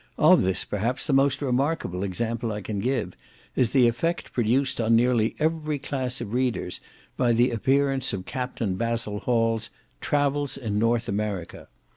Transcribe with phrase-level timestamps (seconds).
[0.17, 3.15] Of this, perhaps, the most remarkable example I can give,
[3.55, 6.79] is the effect produced on nearly every class of readers
[7.17, 9.69] by the appearance of Captain Basil Hall's
[10.01, 11.67] "Travels in North America."